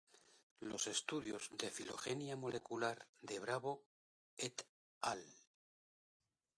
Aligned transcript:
Los 0.61 0.87
estudios 0.87 1.51
de 1.59 1.69
filogenia 1.69 2.35
molecular 2.35 3.05
de 3.21 3.37
Bravo 3.39 3.83
"et 4.35 4.65
al". 5.03 5.23